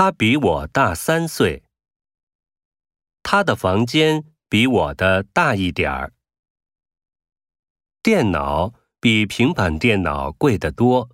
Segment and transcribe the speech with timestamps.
[0.00, 1.62] 他比我大三岁。
[3.22, 6.14] 他的房间比我的大一点儿。
[8.02, 11.10] 电脑比平板电脑贵得多。